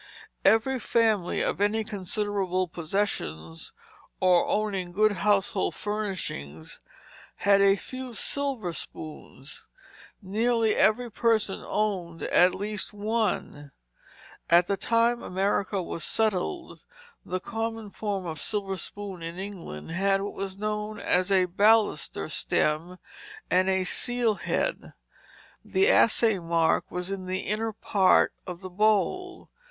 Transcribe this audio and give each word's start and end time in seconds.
Every 0.43 0.79
family 0.79 1.41
of 1.41 1.61
any 1.61 1.83
considerable 1.83 2.67
possessions 2.67 3.71
or 4.19 4.47
owning 4.47 4.93
good 4.93 5.11
household 5.11 5.75
furnishings 5.75 6.79
had 7.35 7.61
a 7.61 7.75
few 7.75 8.15
silver 8.15 8.73
spoons; 8.73 9.67
nearly 10.19 10.73
every 10.75 11.11
person 11.11 11.63
owned 11.63 12.23
at 12.23 12.55
least 12.55 12.95
one. 12.95 13.73
At 14.49 14.65
the 14.65 14.75
time 14.75 15.21
America 15.21 15.83
was 15.83 16.03
settled 16.03 16.83
the 17.23 17.39
common 17.39 17.91
form 17.91 18.25
of 18.25 18.39
silver 18.41 18.77
spoon 18.77 19.21
in 19.21 19.37
England 19.37 19.91
had 19.91 20.21
what 20.23 20.33
was 20.33 20.57
known 20.57 20.99
as 20.99 21.31
a 21.31 21.45
baluster 21.45 22.27
stem 22.27 22.97
and 23.51 23.69
a 23.69 23.83
seal 23.83 24.33
head; 24.33 24.93
the 25.63 25.89
assay 25.91 26.39
mark 26.39 26.89
was 26.89 27.11
in 27.11 27.27
the 27.27 27.41
inner 27.41 27.71
part 27.71 28.33
of 28.47 28.61
the 28.61 28.69
bowl. 28.71 29.51